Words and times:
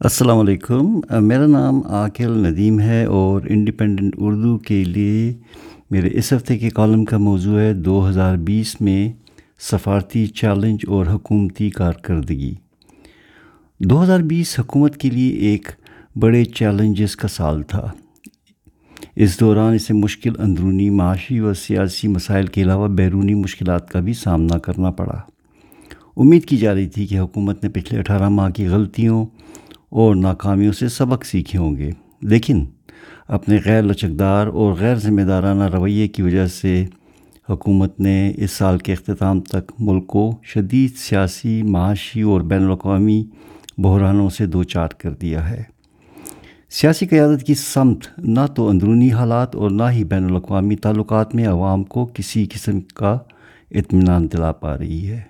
السلام 0.00 0.38
علیکم۔ 0.38 1.00
میرا 1.26 1.46
نام 1.46 1.80
عاقل 1.86 2.46
ندیم 2.46 2.80
ہے 2.80 3.04
اور 3.04 3.40
انڈیپینڈنٹ 3.48 4.14
اردو 4.18 4.58
کے 4.58 4.84
لیے 4.84 5.34
میرے 5.90 6.08
اس 6.12 6.32
ہفتے 6.32 6.58
کے 6.58 6.70
کالم 6.70 7.04
کا 7.04 7.18
موضوع 7.18 7.60
ہے 7.60 7.74
دو 7.74 8.08
ہزار 8.08 8.36
بیس 8.36 8.80
میں 8.80 9.12
سفارتی 9.60 10.26
چیلنج 10.26 10.78
اور 10.88 11.06
حکومتی 11.06 11.70
کارکردگی۔ 11.70 12.54
دو 13.80 14.02
ہزار 14.02 14.20
بیس 14.20 14.60
حکومت 14.60 14.96
کے 14.96 15.10
لیے 15.10 15.30
ایک 15.30 15.68
بڑے 16.16 16.44
چیلنجز 16.44 17.16
کا 17.16 17.28
سال 17.28 17.62
تھا۔ 17.62 17.90
اس 19.16 19.40
دوران 19.40 19.74
اسے 19.74 19.94
مشکل 19.94 20.32
اندرونی 20.38 20.90
معاشی 20.90 21.40
و 21.40 21.54
سیاسی 21.54 22.08
مسائل 22.08 22.46
کے 22.46 22.62
علاوہ 22.62 22.88
بیرونی 22.88 23.34
مشکلات 23.34 23.88
کا 23.88 24.00
بھی 24.00 24.12
سامنا 24.12 24.58
کرنا 24.58 24.90
پڑا۔ 24.90 25.20
امید 26.16 26.44
کی 26.44 26.56
جا 26.56 26.74
رہی 26.74 26.86
تھی 26.86 27.06
کہ 27.06 27.18
حکومت 27.18 27.62
نے 27.62 27.70
پچھلے 27.70 28.00
اٹھارہ 28.00 28.28
ماہ 28.28 28.50
کی 28.50 28.66
غلطیوں 28.66 29.26
اور 29.88 30.16
ناکامیوں 30.16 30.72
سے 30.72 30.88
سبق 30.88 31.24
سیکھے 31.24 31.58
ہوں 31.58 31.76
گے۔ 31.76 31.90
لیکن 32.22 32.64
اپنے 33.28 33.58
غیر 33.64 33.82
لچکدار 33.82 34.46
اور 34.46 34.72
غیر 34.72 34.94
ذمہ 34.94 35.20
دارانہ 35.20 35.68
رویے 35.68 36.08
کی 36.08 36.22
وجہ 36.22 36.46
سے 36.46 36.86
حکومت 37.50 38.00
نے 38.00 38.32
اس 38.36 38.50
سال 38.50 38.78
کے 38.78 38.92
اختتام 38.92 39.40
تک 39.40 39.72
ملک 39.78 40.06
کو 40.06 40.36
شدید 40.42 40.90
سیاسی، 40.96 41.62
معاشی 41.62 42.22
اور 42.22 42.40
بین 42.40 42.64
الاقوامی 42.64 43.24
بحرانوں 43.78 44.30
سے 44.30 44.46
دو 44.46 44.62
چار 44.62 44.88
کر 44.88 45.10
دیا 45.10 45.50
ہے۔ 45.50 45.62
سیاسی 46.70 47.06
قیادت 47.06 47.42
کی 47.42 47.54
سمت 47.54 48.04
نہ 48.18 48.40
تو 48.56 48.68
اندرونی 48.68 49.12
حالات 49.12 49.56
اور 49.56 49.70
نہ 49.70 49.82
ہی 49.92 50.04
بین 50.04 50.24
الاقوامی 50.24 50.76
تعلقات 50.76 51.34
میں 51.34 51.46
عوام 51.46 51.84
کو 51.84 52.10
کسی 52.14 52.46
قسم 52.52 52.80
کا 52.80 53.18
اطمینان 53.70 54.28
دلا 54.32 54.52
پا 54.52 54.78
رہی 54.78 55.10
ہے۔ 55.10 55.20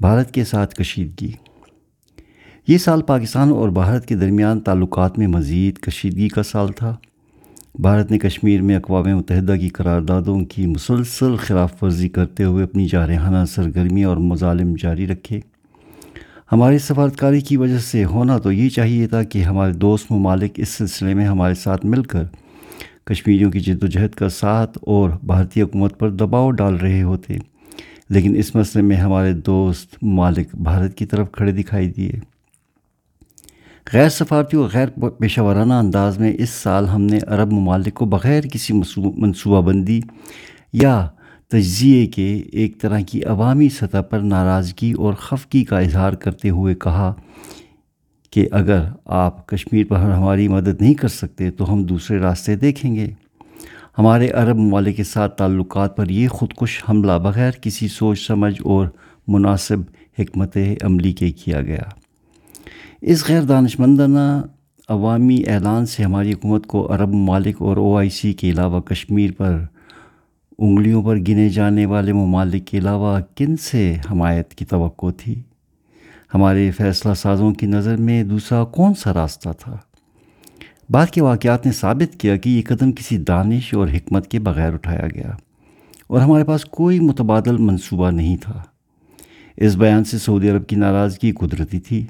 بھارت 0.00 0.34
کے 0.34 0.44
ساتھ 0.44 0.74
کشیدگی۔ 0.74 1.32
یہ 2.68 2.78
سال 2.78 3.02
پاکستان 3.02 3.50
اور 3.50 3.68
بھارت 3.68 4.06
کے 4.06 4.14
درمیان 4.14 4.60
تعلقات 4.60 5.18
میں 5.18 5.26
مزید 5.26 5.78
کشیدگی 5.78 6.28
کا 6.28 6.42
سال 6.42 6.72
تھا۔ 6.72 6.96
بھارت 7.78 8.10
نے 8.10 8.18
کشمیر 8.18 8.62
میں 8.62 8.76
اقوام 8.76 9.16
متحدہ 9.18 9.54
کی 9.60 9.68
قراردادوں 9.68 10.40
کی 10.40 10.66
مسلسل 10.66 11.36
خلاف 11.36 11.82
ورزی 11.82 12.08
کرتے 12.08 12.44
ہوئے 12.44 12.64
اپنی 12.64 12.86
جارحانہ 12.88 13.44
سرگرمی 13.44 14.04
اور 14.04 14.16
مظالم 14.16 14.74
جاری 14.82 15.06
رکھے۔ 15.06 15.40
ہماری 16.52 16.78
سفارتکاری 16.78 17.40
کی 17.40 17.56
وجہ 17.56 17.78
سے 17.78 18.04
ہونا 18.04 18.38
تو 18.38 18.52
یہ 18.52 18.68
چاہیے 18.68 19.06
تھا 19.06 19.22
کہ 19.22 19.42
ہمارے 19.42 19.72
دوست 19.72 20.12
ممالک 20.12 20.50
اس 20.56 20.68
سلسلے 20.68 21.14
میں 21.14 21.26
ہمارے 21.26 21.54
ساتھ 21.54 21.86
مل 21.86 22.02
کر 22.02 22.24
کشمیریوں 23.04 23.50
کی 23.50 23.60
جد 23.60 23.82
و 23.82 23.86
جہد 23.86 24.14
کا 24.14 24.28
ساتھ 24.28 24.78
اور 24.82 25.10
بھارتی 25.22 25.62
حکومت 25.62 25.98
پر 25.98 26.10
دباؤ 26.10 26.50
ڈال 26.50 26.76
رہے 26.76 27.02
ہوتے۔ 27.02 27.36
لیکن 28.10 28.36
اس 28.36 28.54
مسئلے 28.54 28.84
میں 28.84 28.96
ہمارے 28.96 29.32
دوست 29.32 30.04
ممالک 30.04 30.48
بھارت 30.54 30.94
کی 30.94 31.06
طرف 31.06 31.32
کھڑے 31.32 31.52
دکھائی 31.52 31.88
دیے۔ 31.88 32.35
غیر 33.92 34.08
سفارتی 34.08 34.56
اور 34.56 34.68
غیر 34.72 34.86
پیشہ 35.10 35.40
ورانہ 35.40 35.74
انداز 35.74 36.18
میں 36.18 36.32
اس 36.38 36.50
سال 36.50 36.88
ہم 36.88 37.02
نے 37.02 37.18
عرب 37.26 37.52
ممالک 37.52 37.94
کو 37.94 38.04
بغیر 38.04 38.44
کسی 38.44 38.72
منصوبہ 39.16 39.60
بندی 39.60 40.00
یا 40.72 41.08
تجزیے 41.48 42.06
کے 42.06 42.42
ایک 42.52 42.80
طرح 42.80 43.00
کی 43.00 43.24
عوامی 43.24 43.68
سطح 43.68 44.00
پر 44.00 44.18
ناراضگی 44.18 44.92
اور 44.92 45.14
خفگی 45.14 45.64
کا 45.64 45.78
اظہار 45.78 46.12
کرتے 46.12 46.50
ہوئے 46.50 46.74
کہا 46.74 47.14
کہ 48.30 48.48
اگر 48.50 48.84
آپ 49.04 49.46
کشمیر 49.46 49.86
پر 49.88 49.96
ہماری 49.96 50.48
مدد 50.48 50.80
نہیں 50.80 50.94
کر 50.94 51.08
سکتے 51.08 51.50
تو 51.50 51.72
ہم 51.72 51.84
دوسرے 51.84 52.18
راستے 52.18 52.56
دیکھیں 52.56 52.94
گے۔ 52.94 53.10
ہمارے 53.98 54.30
عرب 54.30 54.56
ممالک 54.56 54.96
کے 54.96 55.04
ساتھ 55.04 55.36
تعلقات 55.36 55.96
پر 55.96 56.08
یہ 56.08 56.28
خودکش 56.28 56.82
حملہ 56.88 57.12
بغیر 57.12 57.50
کسی 57.60 57.88
سوچ 57.88 58.26
سمجھ 58.26 58.62
اور 58.64 58.86
مناسب 59.28 59.78
حکمت 60.18 60.56
عملی 60.82 61.12
کے 61.12 61.30
کیا 61.30 61.60
گیا۔ 61.60 61.82
اس 63.00 63.28
غیر 63.28 63.42
دانش 63.42 63.80
مندانہ 63.80 64.42
عوامی 64.88 65.42
اعلان 65.46 65.86
سے 65.86 66.02
ہماری 66.02 66.32
حکومت 66.32 66.66
کو 66.66 66.94
عرب 66.94 67.08
ممالک 67.08 67.56
اور 67.58 67.76
او 67.76 67.96
آئی 67.96 68.10
سی 68.10 68.32
کے 68.32 68.50
علاوہ 68.50 68.80
کشمیر 68.80 69.30
پر 69.36 69.64
انگلیوں 70.58 71.02
پر 71.02 71.16
گنے 71.16 71.48
جانے 71.48 71.86
والے 71.86 72.12
ممالک 72.12 72.66
کے 72.66 72.78
علاوہ 72.78 73.20
کن 73.36 73.56
سے 73.56 73.96
حمایت 74.10 74.54
کی 74.54 74.64
توقع 74.64 75.06
تھی؟ 75.16 75.42
ہمارے 76.34 76.70
فیصلہ 76.70 77.14
سازوں 77.14 77.52
کی 77.52 77.66
نظر 77.66 77.96
میں 77.96 78.24
دوسرا 78.24 78.64
کون 78.64 78.94
سا 78.94 79.14
راستہ 79.14 79.48
تھا؟ 79.58 79.76
بعد 80.90 81.06
کے 81.06 81.22
واقعات 81.22 81.66
نے 81.66 81.72
ثابت 81.72 82.20
کیا 82.20 82.36
کہ 82.36 82.48
یہ 82.48 82.62
قدم 82.66 82.92
کسی 82.92 83.18
دانش 83.18 83.74
اور 83.74 83.88
حکمت 83.88 84.28
کے 84.28 84.38
بغیر 84.38 84.72
اٹھایا 84.72 85.06
گیا 85.14 85.30
اور 86.06 86.20
ہمارے 86.20 86.44
پاس 86.44 86.64
کوئی 86.64 87.00
متبادل 87.00 87.56
منصوبہ 87.56 88.10
نہیں 88.10 88.36
تھا۔ 88.36 88.62
اس 89.56 89.74
بیان 89.74 90.04
سے 90.04 90.18
سعودی 90.18 90.50
عرب 90.50 90.66
کی 90.66 90.76
ناراضگی 90.76 91.32
قدرتی 91.32 91.80
تھی۔ 91.80 92.06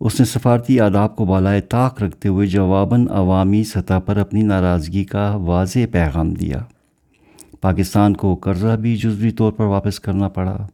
اس 0.00 0.20
نے 0.20 0.26
سفارتی 0.26 0.80
آداب 0.80 1.16
کو 1.16 1.24
بالائے 1.24 1.60
طاق 1.60 2.02
رکھتے 2.02 2.28
ہوئے 2.28 2.46
جواباً 2.46 3.06
عوامی 3.10 3.64
سطح 3.64 3.98
پر 4.06 4.16
اپنی 4.16 4.42
ناراضگی 4.42 5.04
کا 5.04 5.34
واضح 5.36 5.78
پیغام 5.92 6.30
دیا۔ 6.30 6.58
پاکستان 7.60 8.16
کو 8.16 8.34
قرضہ 8.34 8.76
بھی 8.76 8.96
جزوی 8.96 9.30
طور 9.30 9.52
پر 9.52 9.64
واپس 9.64 10.00
کرنا 10.00 10.28
پڑا۔ 10.28 10.66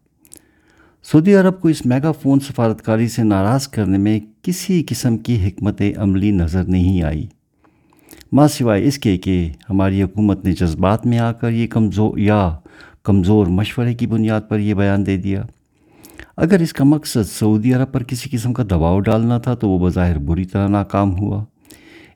سعودی 1.02 1.34
عرب 1.34 1.60
کو 1.60 1.68
اس 1.68 1.86
میگا 1.86 2.12
فون 2.12 2.40
سفارتکاری 2.40 3.08
سے 3.08 3.22
ناراض 3.22 3.68
کرنے 3.68 3.98
میں 3.98 4.20
کسی 4.42 4.84
قسم 4.88 5.18
کی 5.18 5.48
حکمت 5.48 5.82
عملی 5.96 6.30
نظر 6.30 6.64
نہیں 6.64 7.02
آئی۔ 7.02 7.26
ماں 8.32 8.48
سوائے 8.48 8.84
اس 8.84 8.98
کے 8.98 9.18
کہ 9.18 9.52
ہماری 9.70 10.02
حکومت 10.02 10.44
نے 10.44 10.52
جذبات 10.52 11.06
میں 11.06 11.18
آ 11.18 11.32
کر 11.32 11.50
یہ 11.50 11.66
کمزور 11.66 12.18
یا 12.18 12.56
کمزور 13.04 13.46
مشورے 13.46 13.94
کی 13.94 14.06
بنیاد 14.06 14.40
پر 14.48 14.58
یہ 14.58 14.74
بیان 14.74 15.06
دے 15.06 15.16
دیا۔ 15.16 15.42
اگر 16.36 16.60
اس 16.60 16.72
کا 16.72 16.84
مقصد 16.84 17.22
سعودی 17.22 17.74
عرب 17.74 17.92
پر 17.92 18.02
کسی 18.02 18.28
قسم 18.32 18.52
کا 18.52 18.62
دباؤ 18.62 19.00
ڈالنا 19.00 19.38
تھا 19.38 19.54
تو 19.54 19.68
وہ 19.68 19.86
بظاہر 19.86 20.18
بری 20.18 20.44
طرح 20.44 20.68
ناکام 20.68 21.18
ہوا۔ 21.18 21.44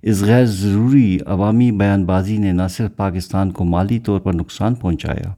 اس 0.03 0.23
غیر 0.23 0.45
ضروری 0.45 1.19
عوامی 1.27 1.73
بیان 1.73 2.05
بازی 2.05 2.37
نے 2.37 2.53
نہ 2.53 2.63
صرف 2.71 2.97
پاکستان 2.97 3.51
کو 3.51 3.65
مالی 3.65 3.99
طور 3.99 4.21
پر 4.21 4.35
نقصان 4.35 4.75
پہنچایا، 4.75 5.33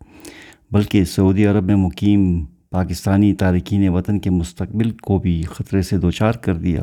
بلکہ 0.71 1.05
سعودی 1.05 1.47
عرب 1.47 1.65
میں 1.65 1.77
مقیم 1.77 2.45
پاکستانی 2.71 3.35
تارکین 3.35 3.89
وطن 3.89 4.19
کے 4.19 4.31
مستقبل 4.31 4.91
کو 4.91 5.19
بھی 5.19 5.43
خطرے 5.43 5.83
سے 5.83 5.99
دوچار 5.99 6.33
کر 6.33 6.55
دیا۔ 6.55 6.83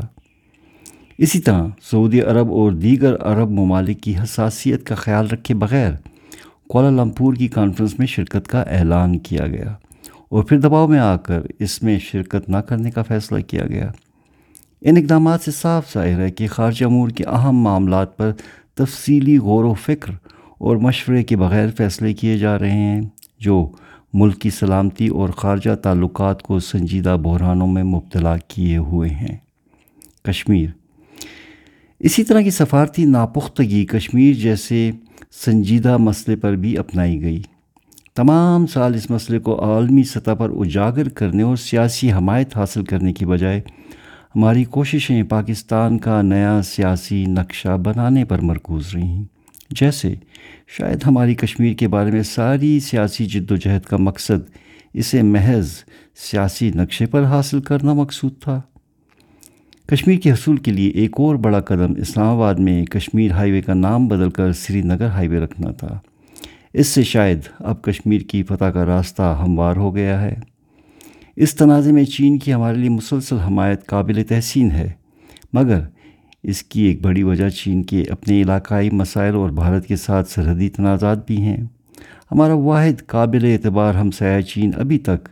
اسی 1.17 1.39
طرح 1.39 1.67
سعودی 1.81 2.21
عرب 2.21 2.51
اور 2.51 2.71
دیگر 2.71 3.15
عرب 3.21 3.49
ممالک 3.49 4.01
کی 4.01 4.15
حساسیت 4.23 4.83
کا 4.83 4.95
خیال 4.95 5.27
رکھے 5.27 5.55
بغیر 5.55 5.91
کولالمپور 6.69 7.33
کی 7.33 7.47
کانفرنس 7.47 7.99
میں 7.99 8.07
شرکت 8.07 8.47
کا 8.47 8.61
اعلان 8.61 9.19
کیا 9.19 9.47
گیا۔ 9.47 9.75
اور 10.29 10.43
پھر 10.43 10.59
دباؤ 10.59 10.87
میں 10.87 10.99
آ 10.99 11.15
کر 11.15 11.41
اس 11.59 11.83
میں 11.83 11.99
شرکت 11.99 12.49
نہ 12.49 12.57
کرنے 12.57 12.91
کا 12.91 13.01
فیصلہ 13.03 13.39
کیا 13.39 13.67
گیا۔ 13.67 13.91
ان 14.81 14.97
اقدامات 14.97 15.41
سے 15.41 15.51
صاف 15.51 15.93
ظاہر 15.93 16.19
ہے 16.19 16.31
کہ 16.31 16.47
خارجہ 16.47 16.85
امور 16.85 17.09
کے 17.09 17.23
اہم 17.23 17.57
معاملات 17.57 18.17
پر 18.17 18.31
تفصیلی 18.73 19.37
غور 19.37 19.63
و 19.63 19.73
فکر 19.73 20.13
اور 20.57 20.77
مشورے 20.77 21.23
کے 21.23 21.37
بغیر 21.37 21.67
فیصلے 21.77 22.13
کیے 22.13 22.37
جا 22.37 22.59
رہے 22.59 22.71
ہیں، 22.71 23.01
جو 23.39 23.69
ملک 24.13 24.39
کی 24.39 24.49
سلامتی 24.49 25.07
اور 25.07 25.29
خارجہ 25.29 25.75
تعلقات 25.75 26.41
کو 26.41 26.59
سنجیدہ 26.59 27.17
بحرانوں 27.23 27.67
میں 27.67 27.83
مبتلا 27.83 28.37
کیے 28.37 28.77
ہوئے 28.77 29.09
ہیں۔ 29.09 29.37
کشمیر۔ 30.23 30.69
اسی 31.99 32.23
طرح 32.23 32.41
کی 32.41 32.49
سفارتی 32.49 33.05
ناپختگی 33.05 33.85
کشمیر 33.85 34.33
جیسے 34.33 34.91
سنجیدہ 35.45 35.97
مسئلے 35.97 36.35
پر 36.35 36.55
بھی 36.55 36.77
اپنائی 36.77 37.21
گئی۔ 37.21 37.41
تمام 38.19 38.67
سال 38.67 38.95
اس 38.95 39.11
مسئلے 39.11 39.39
کو 39.39 39.63
عالمی 39.63 40.03
سطح 40.03 40.31
پر 40.31 40.49
اجاگر 40.49 41.09
کرنے 41.09 41.43
اور 41.43 41.55
سیاسی 41.55 42.11
حمایت 42.11 42.57
حاصل 42.57 42.83
کرنے 42.83 43.13
کی 43.13 43.25
بجائے 43.25 43.61
ہماری 44.35 44.63
کوششیں 44.63 45.23
پاکستان 45.23 45.97
کا 45.97 46.21
نیا 46.21 46.61
سیاسی 46.61 47.25
نقشہ 47.25 47.77
بنانے 47.77 48.25
پر 48.25 48.39
مرکوز 48.41 48.95
رہیں 48.95 49.23
جیسے 49.69 50.15
شاید 50.77 50.99
ہماری 51.05 51.35
کشمیر 51.35 51.73
کے 51.73 51.87
بارے 51.87 52.11
میں 52.11 52.23
ساری 52.23 52.79
سیاسی 52.79 53.25
جد 53.25 53.51
و 53.51 53.55
جہد 53.55 53.85
کا 53.85 53.97
مقصد 53.97 54.49
اسے 54.93 55.21
محض 55.21 55.69
سیاسی 56.15 56.71
نقشے 56.75 57.05
پر 57.05 57.23
حاصل 57.23 57.61
کرنا 57.61 57.93
مقصود 57.93 58.33
تھا۔ 58.39 58.61
کشمیر 59.87 60.19
کے 60.19 60.31
حصول 60.31 60.57
کے 60.57 60.71
لیے 60.71 60.89
ایک 60.89 61.11
اور 61.17 61.35
بڑا 61.35 61.59
قدم 61.59 61.93
اسلام 61.97 62.27
آباد 62.27 62.55
میں 62.55 62.85
کشمیر 62.85 63.31
ہائی 63.31 63.51
وے 63.51 63.61
کا 63.61 63.73
نام 63.73 64.07
بدل 64.07 64.29
کر 64.29 64.51
سری 64.51 64.81
نگر 64.81 65.07
ہائی 65.07 65.27
وے 65.27 65.39
رکھنا 65.39 65.71
تھا۔ 65.71 65.99
اس 66.73 66.87
سے 66.87 67.03
شاید 67.03 67.39
اب 67.59 67.81
کشمیر 67.81 68.21
کی 68.21 68.43
فتح 68.43 68.65
کا 68.65 68.85
راستہ 68.85 69.37
ہموار 69.41 69.75
ہو 69.75 69.95
گیا 69.95 70.21
ہے۔ 70.21 70.35
اس 71.35 71.55
تنازع 71.55 71.91
میں 71.91 72.03
چین 72.05 72.37
کی 72.39 72.53
ہمارے 72.53 72.77
لیے 72.77 72.89
مسلسل 72.89 73.37
حمایت 73.37 73.85
قابل 73.85 74.23
تحسین 74.23 74.71
ہے، 74.71 74.91
مگر 75.53 75.79
اس 76.43 76.63
کی 76.63 76.81
ایک 76.81 77.01
بڑی 77.01 77.23
وجہ 77.23 77.49
چین 77.49 77.83
کے 77.83 78.03
اپنے 78.09 78.41
علاقائی 78.41 78.89
مسائل 78.89 79.35
اور 79.35 79.49
بھارت 79.49 79.87
کے 79.87 79.95
ساتھ 79.95 80.29
سرحدی 80.31 80.69
تنازعات 80.69 81.27
بھی 81.27 81.41
ہیں۔ 81.41 81.57
ہمارا 82.31 82.53
واحد 82.53 83.07
قابل 83.07 83.45
اعتبار 83.45 83.93
ہم 83.93 84.09
چین 84.11 84.71
ابھی 84.77 84.97
تک 84.99 85.29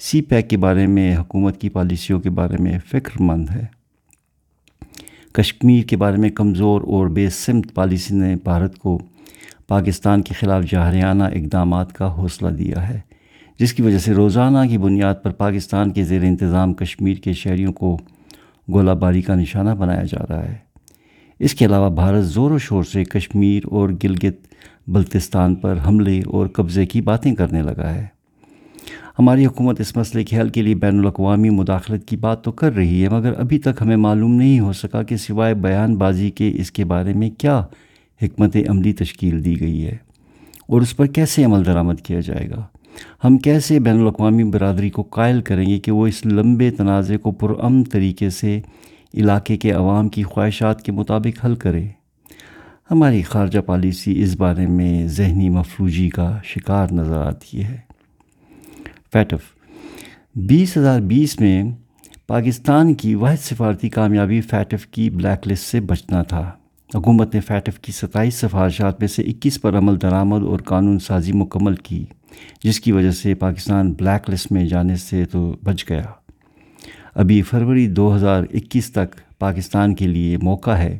سی 0.00 0.20
پیک 0.22 0.50
کے 0.50 0.56
بارے 0.56 0.86
میں، 0.86 1.16
حکومت 1.16 1.60
کی 1.60 1.68
پالیسیوں 1.68 2.20
کے 2.20 2.30
بارے 2.30 2.62
میں 2.62 2.78
فکر 2.86 3.22
مند 3.22 3.50
ہے۔ 3.50 3.64
کشمیر 5.32 5.82
کے 5.82 5.96
بارے 5.96 6.16
میں 6.16 6.30
کمزور 6.30 6.82
اور 6.82 7.06
بے 7.06 7.28
سمت 7.30 7.74
پالیسی 7.74 8.14
نے 8.14 8.36
بھارت 8.44 8.78
کو 8.78 8.98
پاکستان 9.68 10.22
کے 10.22 10.34
خلاف 10.34 10.64
جاہریانہ 10.70 11.22
اقدامات 11.22 11.92
کا 11.92 12.12
حوصلہ 12.12 12.48
دیا 12.48 12.88
ہے، 12.88 13.00
جس 13.58 13.72
کی 13.72 13.82
وجہ 13.82 13.98
سے 13.98 14.12
روزانہ 14.12 14.58
کی 14.68 14.78
بنیاد 14.78 15.14
پر 15.22 15.30
پاکستان 15.30 15.90
کے 15.90 16.04
زیر 16.04 16.22
انتظام 16.22 16.74
کشمیر 16.74 17.14
کے 17.14 17.32
شہریوں 17.32 17.72
کو 17.72 17.98
گولہ 18.72 18.90
باری 18.90 19.22
کا 19.22 19.34
نشانہ 19.34 19.70
بنایا 19.70 20.02
جا 20.02 20.24
رہا 20.28 20.44
ہے۔ 20.44 20.56
اس 21.38 21.54
کے 21.54 21.64
علاوہ 21.64 21.90
بھارت 21.90 22.24
زور 22.24 22.50
و 22.50 22.58
شور 22.58 22.84
سے 22.84 23.04
کشمیر 23.04 23.62
اور 23.64 23.88
گلگت 24.04 24.54
بلتستان 24.86 25.54
پر 25.54 25.78
حملے 25.86 26.20
اور 26.26 26.46
قبضے 26.46 26.86
کی 26.86 27.00
باتیں 27.00 27.34
کرنے 27.34 27.62
لگا 27.62 27.94
ہے۔ 27.94 28.06
ہماری 29.18 29.46
حکومت 29.46 29.80
اس 29.80 29.96
مسئلے 29.96 30.24
کے 30.24 30.40
حل 30.40 30.48
کے 30.48 30.62
لیے 30.62 30.74
بین 30.74 30.98
الاقوامی 30.98 31.50
مداخلت 31.50 32.08
کی 32.08 32.16
بات 32.16 32.44
تو 32.44 32.52
کر 32.52 32.74
رہی 32.74 33.04
ہے، 33.04 33.08
مگر 33.08 33.32
ابھی 33.38 33.58
تک 33.58 33.80
ہمیں 33.80 33.96
معلوم 33.96 34.34
نہیں 34.34 34.60
ہو 34.60 34.72
سکا 34.72 35.02
کہ 35.02 35.16
سوائے 35.16 35.54
بیان 35.54 35.96
بازی 35.96 36.30
کے 36.30 36.52
اس 36.54 36.72
کے 36.72 36.84
بارے 36.84 37.12
میں 37.12 37.30
کیا 37.30 37.62
حکمت 38.22 38.56
عملی 38.68 38.92
تشکیل 38.92 39.44
دی 39.44 39.60
گئی 39.60 39.86
ہے۔ 39.86 39.96
اور 40.68 40.80
اس 40.80 40.96
پر 40.96 41.06
کیسے 41.06 41.44
عمل 41.44 41.64
درآمد 41.64 41.94
کیا 41.94 42.20
جائے 42.20 42.50
گا؟ 42.50 42.66
ہم 43.24 43.38
کیسے 43.38 43.80
بین 43.80 44.00
الاقوامی 44.00 44.44
برادری 44.44 44.90
کو 44.90 45.02
قائل 45.02 45.42
کریں 45.42 45.66
گے 45.66 45.78
کہ 45.78 45.92
وہ 45.92 46.06
اس 46.06 46.26
لمبے 46.26 46.70
تنازع 46.70 47.16
کو 47.16 47.30
پرامن 47.30 47.84
طریقے 47.84 48.30
سے 48.30 48.60
علاقے 49.14 49.56
کے 49.56 49.70
عوام 49.70 50.08
کی 50.08 50.22
خواہشات 50.22 50.82
کے 50.82 50.92
مطابق 50.92 51.44
حل 51.44 51.54
کرے؟ 51.54 51.86
ہماری 52.90 53.22
خارجہ 53.22 53.60
پالیسی 53.60 54.22
اس 54.22 54.36
بارے 54.36 54.66
میں 54.66 55.06
ذہنی 55.06 55.48
مفلوجی 55.48 56.08
کا 56.08 56.38
شکار 56.44 56.88
نظر 56.92 57.16
آتی 57.16 57.64
ہے۔ 57.64 57.76
فیٹف 59.12 59.40
بیس 60.34 60.76
ہزار 60.76 61.00
بیس 61.00 61.40
میں 61.40 61.64
پاکستان 62.26 62.94
کی 62.94 63.14
واحد 63.14 63.36
سفارتی 63.36 63.88
کامیابی 63.88 64.40
فیٹف 64.40 64.86
کی 64.86 65.10
بلیک 65.10 65.48
لسٹ 65.48 65.64
سے 65.64 65.80
بچنا 65.80 66.22
تھا۔ 66.22 66.52
حکومت 66.94 67.34
نے 67.34 67.40
فیٹف 67.40 67.78
کی 67.78 67.92
ستائیس 67.92 68.34
سفارشات 68.34 69.00
میں 69.00 69.08
سے 69.08 69.22
اکیس 69.22 69.60
پر 69.62 69.78
عمل 69.78 70.00
درآمد 70.02 70.42
اور 70.42 70.58
قانون 70.58 70.98
سازی 70.98 71.32
مکمل 71.32 71.74
کی، 71.74 72.04
جس 72.64 72.80
کی 72.80 72.92
وجہ 72.92 73.10
سے 73.10 73.34
پاکستان 73.34 73.92
بلیک 73.92 74.30
لسٹ 74.30 74.52
میں 74.52 74.66
جانے 74.66 74.96
سے 74.96 75.24
تو 75.24 75.56
بچ 75.64 75.84
گیا۔ 75.88 76.02
ابھی 77.14 77.42
فروری 77.42 77.86
دو 77.86 78.16
ہزار 78.16 78.42
اکیس 78.54 78.92
تک 78.92 79.38
پاکستان 79.38 79.94
کے 79.94 80.06
لیے 80.06 80.36
موقع 80.36 80.70
ہے 80.70 80.98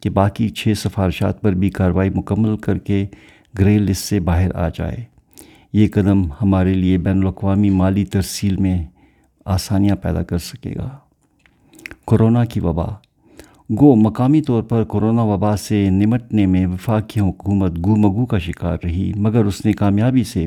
کہ 0.00 0.10
باقی 0.10 0.48
چھ 0.48 0.72
سفارشات 0.76 1.40
پر 1.40 1.52
بھی 1.52 1.70
کارروائی 1.70 2.10
مکمل 2.10 2.56
کر 2.56 2.78
کے 2.78 3.06
گرے 3.58 3.78
لسٹ 3.78 4.04
سے 4.04 4.20
باہر 4.20 4.54
آ 4.54 4.68
جائے۔ 4.68 4.96
یہ 5.72 5.88
قدم 5.94 6.22
ہمارے 6.42 6.74
لیے 6.74 6.98
بین 6.98 7.18
الاقوامی 7.18 7.70
مالی 7.70 8.04
ترسیل 8.04 8.56
میں 8.56 8.84
آسانیاں 9.44 9.96
پیدا 9.96 10.22
کر 10.22 10.38
سکے 10.38 10.74
گا۔ 10.76 10.88
کرونا 12.06 12.44
کی 12.44 12.60
وبا 12.60 12.86
گو 13.70 13.96
مقامی 13.96 14.42
طور 14.42 14.62
پر 14.62 14.84
کرونا 14.84 15.22
وبا 15.22 15.56
سے 15.56 15.90
نمٹنے 15.90 16.46
میں 16.46 16.66
وفاقی 16.66 17.20
حکومت 17.20 17.78
گو 17.84 17.96
مگو 17.96 18.26
کا 18.26 18.38
شکار 18.38 18.76
رہی، 18.84 19.12
مگر 19.16 19.44
اس 19.44 19.66
نے 19.66 19.72
کامیابی 19.72 20.24
سے 20.24 20.46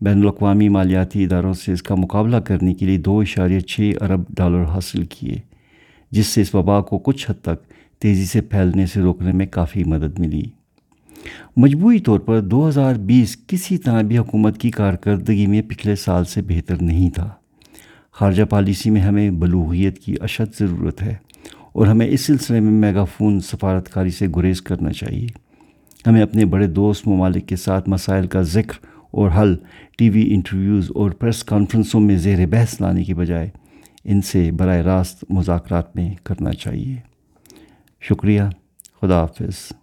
بین 0.00 0.20
الاقوامی 0.20 0.68
مالیاتی 0.68 1.24
اداروں 1.24 1.52
سے 1.52 1.72
اس 1.72 1.82
کا 1.82 1.94
مقابلہ 1.94 2.36
کرنے 2.36 2.74
کے 2.74 2.86
لیے 2.86 2.98
دو 2.98 3.20
اشاریہ 3.20 3.60
چھ 3.60 3.90
ارب 4.00 4.22
ڈالر 4.30 4.64
حاصل 4.64 5.04
کیے، 5.04 5.36
جس 6.10 6.26
سے 6.26 6.40
اس 6.40 6.54
وبا 6.54 6.80
کو 6.80 6.98
کچھ 6.98 7.30
حد 7.30 7.42
تک 7.42 7.66
تیزی 7.98 8.24
سے 8.24 8.40
پھیلنے 8.40 8.86
سے 8.86 9.00
روکنے 9.00 9.32
میں 9.32 9.46
کافی 9.46 9.84
مدد 9.84 10.18
ملی۔ 10.18 10.42
مجموعی 11.56 11.98
طور 11.98 12.20
پر 12.20 12.40
دو 12.40 12.68
ہزار 12.68 12.94
بیس 12.94 13.36
کسی 13.46 13.78
طرح 13.78 14.02
بھی 14.02 14.18
حکومت 14.18 14.58
کی 14.58 14.70
کارکردگی 14.70 15.46
میں 15.46 15.62
پچھلے 15.62 15.96
سال 15.96 16.24
سے 16.24 16.42
بہتر 16.42 16.82
نہیں 16.82 17.10
تھا۔ 17.10 17.30
خارجہ 18.12 18.44
پالیسی 18.44 18.90
میں 18.90 19.00
ہمیں 19.00 19.30
بلوغیت 19.30 19.98
کی 19.98 20.14
اشد 20.20 20.58
ضرورت 20.58 21.02
ہے۔ 21.02 21.14
اور 21.72 21.86
ہمیں 21.86 22.06
اس 22.06 22.20
سلسلے 22.20 22.60
میں 22.60 22.70
میگا 22.70 23.04
فون 23.04 23.40
سفارتکاری 23.40 24.10
سے 24.10 24.26
گریز 24.36 24.62
کرنا 24.62 24.92
چاہیے۔ 24.92 25.26
ہمیں 26.06 26.22
اپنے 26.22 26.44
بڑے 26.44 26.66
دوست 26.66 27.08
ممالک 27.08 27.48
کے 27.48 27.56
ساتھ 27.56 27.88
مسائل 27.88 28.26
کا 28.26 28.42
ذکر 28.42 28.86
اور 29.10 29.30
حل، 29.30 29.56
ٹی 29.98 30.10
وی 30.10 30.34
انٹرویوز 30.34 30.90
اور 30.94 31.10
پریس 31.10 31.44
کانفرنسوں 31.44 32.00
میں 32.00 32.16
زیر 32.16 32.46
بحث 32.46 32.80
لانے 32.80 33.04
کی 33.04 33.14
بجائے 33.14 33.50
ان 34.04 34.22
سے 34.22 34.50
براہ 34.50 34.76
راست 34.76 35.24
مذاکرات 35.30 35.96
میں 35.96 36.14
کرنا 36.24 36.52
چاہیے۔ 36.52 36.96
شکریہ۔ 38.00 38.42
خدا 39.00 39.20
حافظ۔ 39.20 39.72